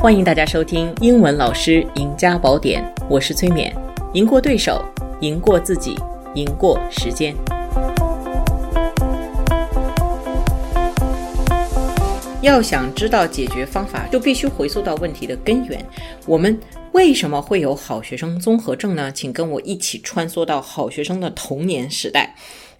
[0.00, 3.72] 欢迎大家收听《英文老师赢家宝典》，我是崔勉。
[4.12, 4.84] 赢过对手，
[5.20, 5.96] 赢过自己，
[6.34, 7.34] 赢过时间。
[12.42, 15.84] 要想知道解决方法，就必须回溯到问题的根源。
[16.26, 16.56] 我们
[16.92, 19.10] 为什么会有好学生综合症呢？
[19.10, 22.36] 请跟我一起穿梭到好学生的童年时代。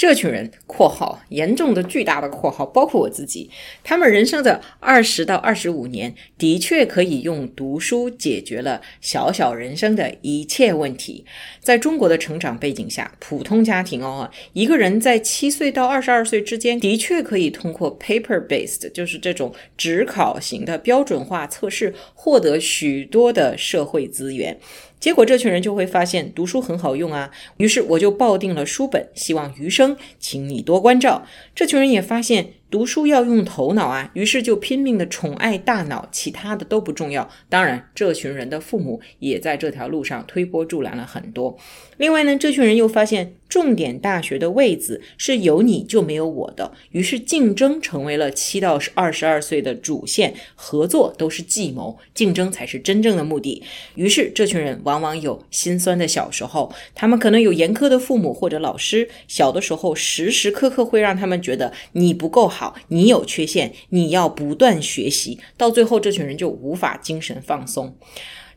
[0.00, 3.50] 这群人（括号严重的巨大的括号）包括我自己，
[3.84, 11.26] 他们人生的二十到二十五年的确可以用读书解决了小小人生的一切问题。
[11.60, 24.58] 在中国的成长背景下，普通家庭哦，一个人在七岁到二十二岁之间，的确可以通过 paper based，就是这种只考型的标准化测试，获得许多的社会资源。
[25.00, 31.26] 结果这群人就会发现读书很好用啊，于是我就抱定了书本，希望余生请你多关照。
[31.54, 32.52] 这群人也发现。
[32.70, 37.28] 读书要用头脑啊，于是就拼命的宠爱大脑，其他的都不重要。
[37.48, 41.58] 当然，这群人的父母也在这条路上推波助澜了很多。
[41.96, 53.62] 另外呢，这群人又发现重点大学的位子是有你就没有我的，于是竞争成为了七到二十二岁的主线，合作都是计谋，竞争才是真正的目的。
[53.96, 62.59] 于是这群人往往有心酸的小时候，他们可能有严苛的父母或者老师，小的时候时时刻刻会让他们觉得你不够好。
[62.60, 67.96] 好，你有缺陷，你要不断学习，到最后这群人就无法精神放松。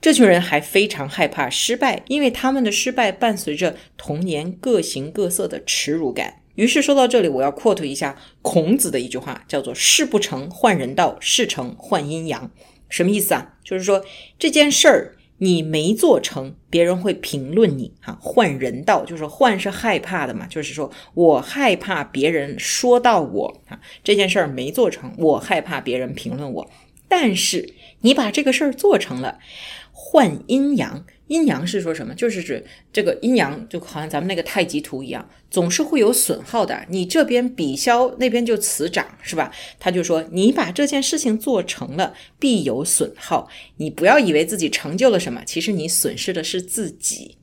[0.00, 6.40] 这群人还非常害怕失败，因为他们的失败伴随着童年各形各色的耻辱感。
[6.56, 12.50] 于是说到这里，我要 quote 一下孔子的一句话，叫做“事不成，换人道；事成，换阴阳”。
[12.90, 13.54] 什么意思啊？
[13.62, 14.04] 就是说
[14.36, 15.14] 这件事儿。
[15.42, 18.16] 你没做成，别人会评论你哈。
[18.20, 26.70] 换人道就是换是害怕的嘛，就是说我害怕别人说到我啊，这件事儿没做成，我害怕别人评论我。
[27.08, 29.40] 但是你把这个事儿做成了，
[29.90, 31.04] 换阴阳。
[31.32, 32.14] 阴阳是说什么？
[32.14, 32.62] 就是指
[32.92, 36.84] 这个阴阳，就好像咱们那个太极图一样，总是会有损耗的。
[36.90, 39.50] 你这边比消，那边就此长，是吧？
[39.80, 43.48] 他就说，你把这件事情做成了，必有损耗。
[43.78, 47.38] 你不要以为自己成就了什么，其实你损失的是自己。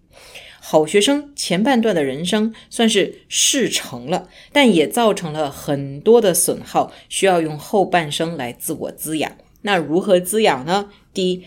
[0.60, 9.36] 好学生前半段的人生算是事成了，但也造成了很多的损耗，需要用后半生来自我滋养。
[9.64, 10.92] 那如何滋养呢？
[11.12, 11.44] 第一。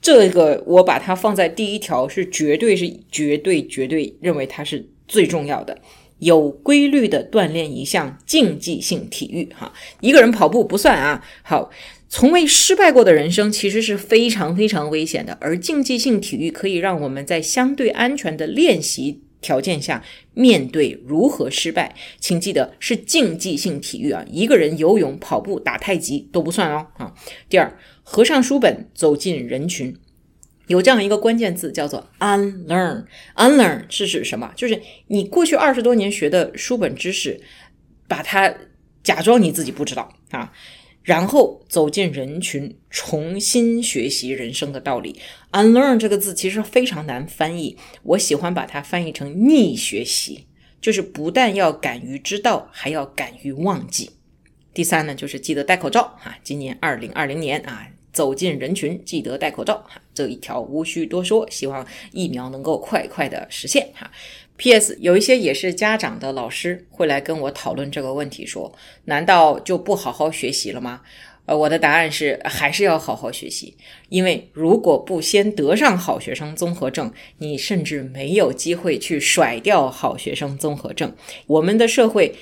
[0.00, 5.78] 这个我把它放在第一条，是绝对是绝对绝对认为它是最重要的。
[6.18, 11.24] 有规律的锻炼一项竞技性体育，哈，一个人跑步不算啊。
[11.42, 11.70] 好，
[12.10, 20.02] 从未失败过的人生其实是非常非常危险的，而竞技性体育可以让我们在相对安全的练习条件下
[20.34, 21.94] 面对如何失败。
[22.18, 26.86] 请记得是竞技性体育啊，一个人游泳、跑步、打太极都不算哦。
[26.96, 27.14] 啊，
[27.48, 27.78] 第二。
[28.02, 29.96] 合上书本，走进人群，
[30.66, 33.04] 有这样一个关键字叫做 unlearn。
[33.36, 34.52] unlearn 是指什么？
[34.56, 37.40] 就是你过去二十多年学的书本知识，
[38.08, 38.52] 把它
[39.04, 40.52] 假装你自己不知道啊，
[41.10, 45.18] 然后走进人群，重新学习人生的道理。
[45.50, 50.46] unlearn 这个字其实非常难翻译，我喜欢把它翻译成逆学习，
[50.80, 54.10] 就是不但要敢于知道，还要敢于忘记。
[54.72, 56.38] 第三呢，就是记得戴口罩哈。
[56.44, 57.88] 今年二零二零年啊。
[58.12, 61.48] 走进人群，记得戴口罩哈，这一条无需多说。
[61.48, 64.10] 希望疫苗能够快快的实现哈。
[64.60, 64.94] P.S.
[65.00, 68.70] 有一些也是家长的老师会来跟我讨论这个问题，说
[69.06, 71.00] 难道就不好好学习了吗？
[71.46, 73.74] 呃，我的答案是还是要好好学习，
[74.10, 81.14] 因为如果不先得上好学生综合症，你甚至没有机会去甩掉好学生综合症。
[81.46, 82.34] 我们的社会。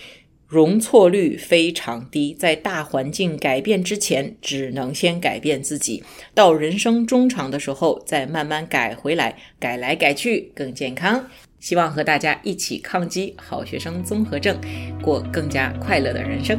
[0.48, 6.02] 容错率非常低，在大环境改变之前，只能先改变自己。
[6.32, 11.26] 到人生中长的时候，再慢慢改回来，改来改去更健康。
[11.60, 14.56] 希望和大家一起抗击好学生综合症，
[15.02, 16.58] 过更加快乐的人生。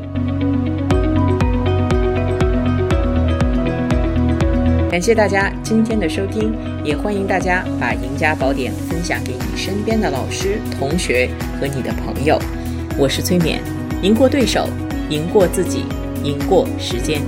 [4.91, 6.53] 感谢大家今天的收听，
[6.85, 11.27] 也欢迎大家把赢家宝典分享给你身边的老师、同学
[11.59, 12.39] 和你的朋友。
[12.95, 13.78] 我是崔勉。
[14.01, 14.69] 赢过对手，
[15.09, 15.83] 赢过自己，
[16.23, 17.21] 赢过时间。